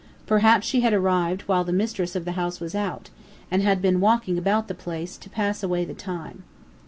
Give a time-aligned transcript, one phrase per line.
[0.25, 3.11] Perhaps she had arrived while the mistress of the house was out,
[3.51, 6.41] and had been walking about the place, to pass away the time.